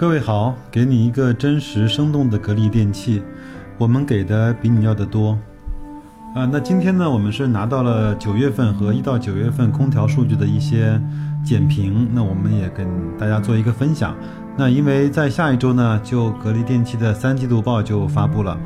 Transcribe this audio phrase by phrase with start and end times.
[0.00, 3.22] 各位好，给你一个真实生动的格力电器，
[3.76, 5.38] 我们给的比你要的多。
[6.34, 10.98] 啊，那今天呢，我们是拿到了九月份和一到九月份空调数据的一些
[11.44, 14.16] 简评，那我们也跟大家做一个分享。
[14.56, 18.56] 那因为在下一周呢，就格力电器的三季度报就发布了，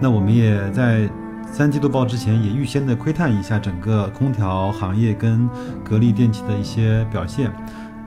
[0.00, 1.08] 那我们也在
[1.46, 5.48] 三季度报之前也预先的窥探一下整个空调行业跟
[5.84, 7.52] 格力电器的一些表现。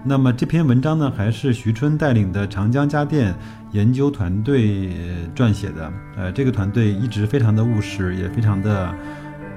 [0.07, 3.33] 那么这篇文章呢，还是徐春带领的长江家电
[3.71, 4.91] 研究团队
[5.35, 5.91] 撰写的。
[6.15, 8.93] 呃，这个团队一直非常的务实，也非常的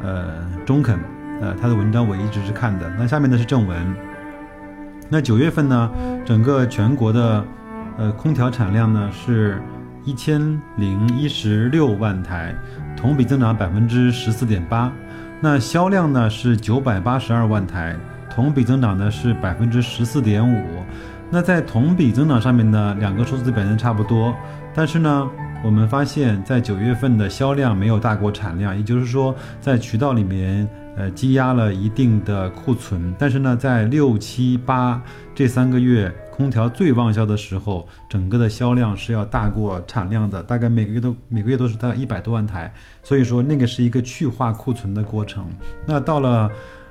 [0.03, 0.27] 呃
[0.65, 0.99] 中肯。
[1.43, 2.91] 呃，他的文章我一直是看的。
[2.99, 3.95] 那下面呢是正文。
[5.11, 5.91] 那九月份呢，
[6.25, 7.45] 整个全国的
[7.99, 9.61] 呃空调产量呢是
[10.03, 10.41] 一千
[10.79, 12.55] 零一十六万台，
[12.97, 14.91] 同比增长百分之十四点八。
[15.43, 17.95] 那销量呢是九百八十二万台。
[18.39, 20.65] 同比增长呢是百分之十四点五，
[21.29, 24.33] 那在同比增长上面呢，两个数字表现差不多，
[24.73, 25.29] 但是呢，
[25.65, 35.03] 我们发现，在九月份的销量没有大过产量，也就是说，在渠道里面，呃，积压了一定的库存，但是呢，在六七八
[35.35, 45.45] 这三个月空调最旺销的时候，整个的销量是要大过产量的，大概每个月都每个月都是大概一百多万台，所以说那个是一个去化库存的过程，
[45.85, 46.49] 那到了。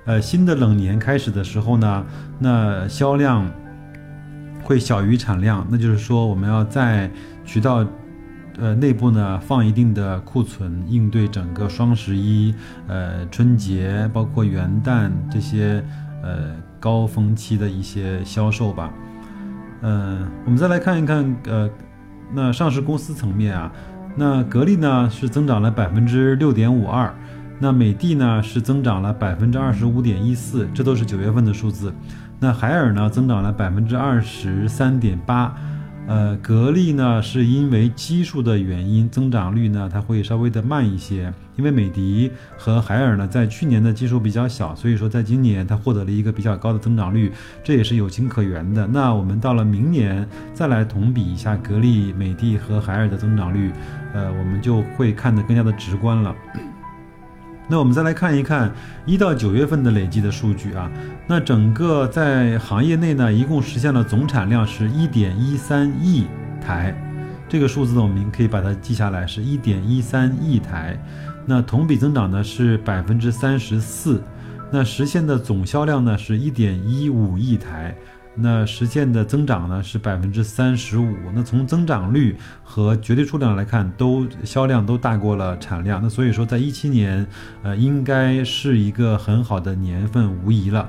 [0.08, 2.06] 呃，新的冷年开始的时候呢，
[2.40, 3.46] 那销量
[4.64, 7.12] 会小于产量，那就是说我们要在
[7.44, 7.86] 渠道
[8.58, 12.56] 呃内部呢放一定的库存，应对整个双十一、
[12.88, 15.84] 呃春节，包括元旦这些
[16.24, 18.94] 呃高峰期的一些销售吧。
[19.82, 21.70] 嗯，我们再来看一看呃，
[22.34, 23.70] 那上市公司层面啊，
[24.16, 27.14] 那格力呢是增长了百分之六点五二。
[27.60, 31.94] 那美的呢是增长了百分之二十五点一四，这都是九月份的数字。
[32.40, 35.56] 那海尔呢增长了百分之二十三点八，
[36.08, 41.34] 呃，格力呢是因为基数的原因，增长率呢它会稍微的慢一些。
[41.56, 47.32] 因为美的和海尔呢在去年的基数比较小，所以说在今年它获得了一个比较高的增长率，
[47.64, 48.86] 这也是有情可原的。
[48.86, 53.72] 那我们到了明年再来同比一下格力、美的和海尔的增长率，
[54.14, 56.36] 呃，我们就会看得更加的直观了。
[57.70, 58.72] 那我们再来看一看
[59.06, 60.90] 一到九月份的累计的数据啊，
[61.28, 66.26] 那整个在行业内呢，一共实现了总产量是一点一三亿
[66.62, 66.96] 台，
[67.50, 70.98] 这个数字呢，我们可以把它记下来，是一点一三亿台。
[71.46, 74.22] 那同比增长呢是百分之三十四，
[74.72, 77.96] 那实现的总销量呢是一点一五亿台。
[78.40, 87.26] 那实现的增长呢是百分之三十五，那从增长率和绝对数量来看，都销量都大过了产量，那所以说在一七年，
[87.64, 90.88] 呃，应该是一个很好的年份，无疑了。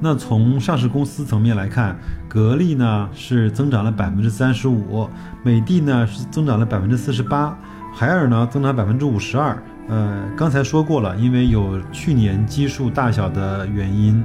[0.00, 1.96] 那从上市公司层面来看，
[2.28, 5.08] 格力呢是增长了百分之三十五，
[5.42, 7.56] 美的呢是增长了百分之四十八，
[7.94, 9.56] 海尔呢增长百分之五十二。
[9.88, 14.22] 呃，刚才说过了，因为有去年基数大小的原因。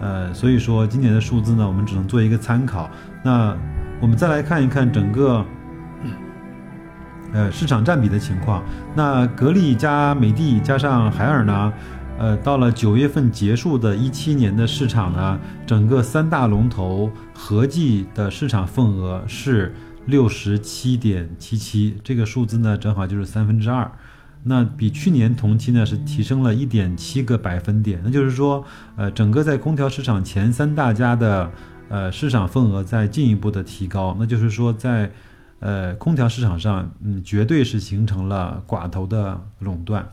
[0.00, 2.90] 呃，所以说今年的数字呢，我们只能做一个参考。
[3.22, 3.54] 那
[4.00, 5.44] 我们再来看一看整个，
[7.32, 8.62] 呃，市场占比的情况。
[8.96, 11.72] 那格力加美的加上海尔呢，
[12.18, 19.74] 呃，到了九月份结束的一七年的市场呢，整个三大龙头合计的市场份额是
[20.06, 23.90] 六十七点七七，这个数字呢，正好就是三分之二。
[24.42, 28.64] 那比去年同期呢是提升了一点七个百分点，那就是说，
[28.96, 31.50] 呃，整个在空调市场前三大家的，
[31.90, 35.12] 呃，市场份额在进一步的提高，那就是说，在，
[35.58, 40.08] 呃，空调市场上，嗯，绝对是形成了寡头的垄断。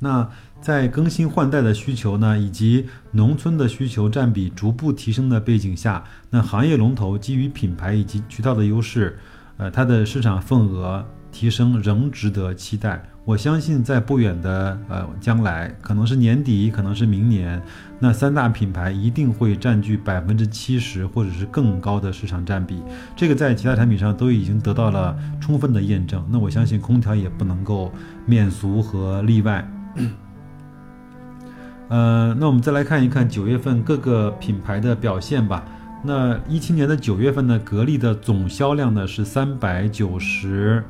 [0.00, 0.28] 那
[0.60, 9.18] 在更新换代的需求呢，以及农村的需求占比逐步提升的背景下，那行业龙头基于品牌以及渠道的优势，
[9.56, 11.06] 呃，它的市场份额。
[11.32, 17.60] 提升仍值得期待，我相信在不远的呃将来，可能是年底，可能是明年，
[17.98, 22.82] 那三大品牌一定会占据百分之七十或者是更高的市场占比，
[23.16, 26.24] 这个在其他产品上都已经得到了充分的验证。
[26.30, 27.90] 那我相信空调也不能够
[28.26, 29.66] 免俗和例外。
[31.88, 35.64] 呃，那我们再来看一看九月份各个品牌的表现吧。
[36.04, 40.84] 那一七年的九月份呢，格力的总销量呢是三百九十。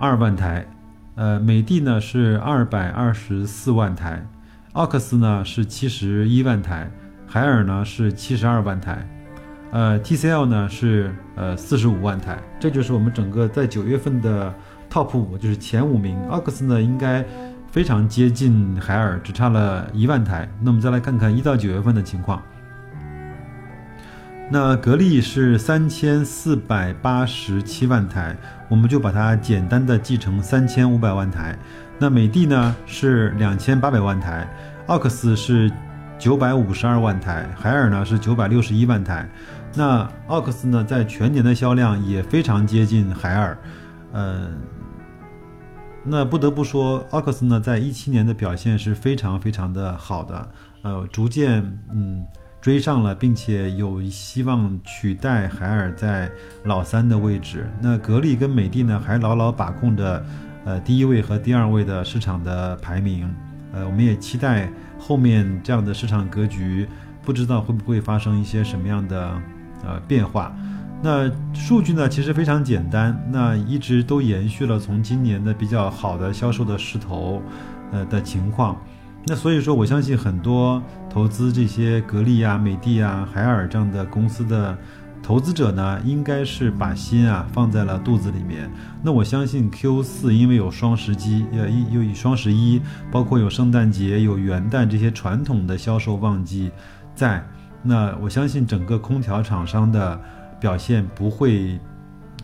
[0.00, 0.66] 二万台，
[1.14, 4.26] 呃，美的呢是二百二十四万台，
[4.72, 6.90] 奥克斯呢是七十一万台，
[7.26, 9.06] 海尔呢是七十二万台，
[9.72, 14.52] 呃，TCL 呢是呃四十五万台，这就是我们整个在九月份的
[14.90, 16.18] TOP 五，就是前五名。
[16.30, 17.22] 奥克斯呢应该
[17.70, 20.48] 非常接近海尔，只差了一万台。
[20.62, 22.42] 那我们再来看看一到九月份的情况。
[24.52, 28.36] 那格力是三千四百八十七万台，
[28.68, 31.56] 我们就把它简单的记成三千五百万台。
[32.00, 34.48] 那美的呢是两千八百万台，
[34.88, 35.70] 奥克斯是
[36.18, 39.30] 九百五十二万台，海尔呢是九百六十一万台。
[39.72, 43.56] 那奥克斯呢在全年的销量也非常接近海尔，
[44.14, 44.58] 嗯，
[46.02, 50.48] 那不得不说，奥克斯呢在一七年的表现是非常非常的好的，
[50.82, 51.62] 呃，逐渐
[51.92, 52.26] 嗯。
[52.60, 56.30] 追上了，并且有希望取代海尔在
[56.64, 57.66] 老三的位置。
[57.80, 60.24] 那格力跟美的呢，还牢牢把控着，
[60.64, 63.34] 呃，第一位和第二位的市场的排名。
[63.72, 66.86] 呃，我们也期待后面这样的市场格局，
[67.22, 69.40] 不知道会不会发生一些什么样的
[69.84, 70.54] 呃变化。
[71.02, 77.40] 那数据呢，其实非常简单，那一直都延续了从今年的比较好的销售的势头，
[77.90, 78.76] 呃的情况。
[79.26, 84.76] 那所以说，我相信很多投资这些格力啊、美的啊、海尔这样的公司的
[85.22, 88.68] 投资者呢，应该是把心啊放在了肚子里面。
[89.02, 92.80] 那我相信 Q 四因为有双十一，呃，又有双十一，
[93.10, 96.70] 包括有圣诞节、有元旦这些传统的销售旺季
[97.14, 97.46] 在，
[97.82, 100.18] 那我相信整个空调厂商的
[100.58, 101.78] 表现不会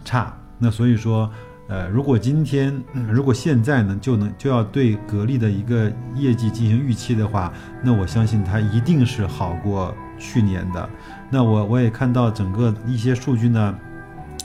[0.04, 0.36] 差。
[0.58, 1.30] 那所以说。
[1.68, 7.52] 呃，如果今天，如果现在呢，就能就要对格力的一个业绩进行预期的话，
[7.82, 10.88] 那我相信它一定是好过去年的。
[11.30, 13.74] 那我我也看到整个一些数据呢，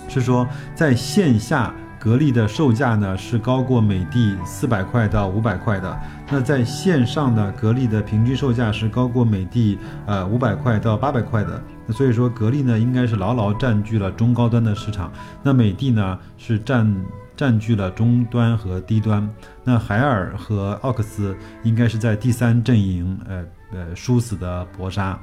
[0.08, 1.74] 是说在线下。
[2.02, 6.02] 格力的售价呢是高过美的四百块到五百块的，
[6.32, 9.78] 那在线上呢，格力的平均售价是高过美的
[10.08, 15.14] 呃五百块到八百块的，那所以说格力呢应该是牢牢占据了中高端的市场，
[15.44, 17.06] 那美的呢是占
[17.38, 19.30] 占据了中端和低端，
[19.64, 25.20] 那海尔和奥克斯应该是在第三阵营，呃呃殊死的搏杀。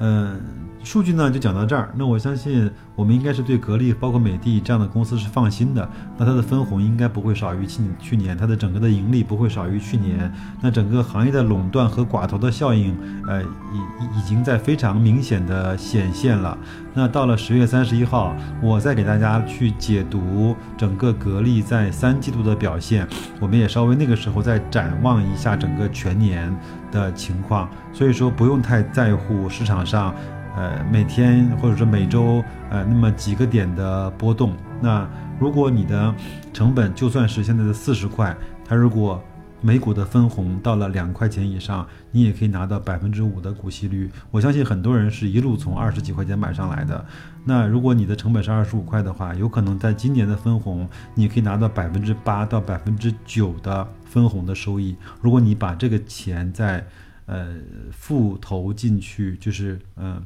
[0.00, 0.40] 嗯，
[0.84, 1.92] 数据呢就讲到这儿。
[1.96, 5.88] 那我相信我们应该是对格力、包括美的这样的公司是放心的。
[6.16, 10.32] 那它的分红应该不会少于去去年，它的整个的盈利不会少于去年。
[10.60, 12.96] 那整个行业的垄断和寡头的效应，
[13.26, 16.56] 呃，已已经在非常明显的显现了。
[16.94, 23.06] 那到了十月三十一号，我再给大家去解读整个格力在三季度的表现。
[23.40, 26.56] 我们也稍微那个时候再展望一下整个全年。
[26.90, 30.14] 的情况，所以说不用太在乎市场上，
[30.56, 34.52] 呃，每天或者说每周，呃，那么几个点的波动。
[34.80, 35.08] 那
[35.38, 36.14] 如果你的
[36.52, 39.22] 成本就算是现在的四十块，它如果
[39.60, 44.08] 每股的分红到了两块钱以上，你也可以拿到百分之五的股息率。
[44.30, 47.04] 我相信很多人是一路从二十几块钱买上来的。
[47.44, 54.96] 那如果你的成本是二十五块的话，有可能在今年的分红，你可以拿到百分之八到百分之九的分红的收益。
[55.20, 56.86] 如果你把这个钱再
[57.26, 57.56] 呃
[57.90, 60.22] 复投进去，就是嗯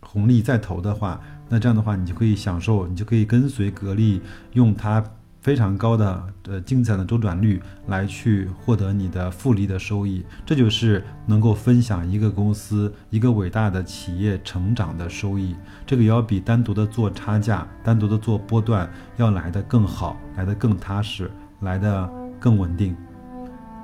[0.00, 4.20] 红利再投的话，那这样的话你就可以享受，你就可以跟随格力
[4.54, 5.04] 用它。
[5.46, 15.54] 非常高的呃精彩的周转率来去获得你的复利的收益，这就是能够分享一个公司一个伟大的企业成长的收益。
[15.86, 22.10] 这个要比单独的做差价、单独的做波段要来的更好，来的更踏实，来的
[22.40, 22.96] 更稳定。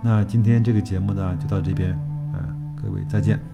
[0.03, 1.97] 那今天这个节目呢就到这边，
[2.35, 3.52] 嗯，各位再见。